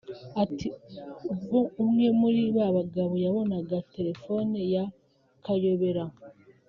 [0.43, 0.67] Ati
[1.31, 4.83] “Ubwo umwe muri ba bagabo yabonaga telefone ya
[5.43, 6.03] Kayobera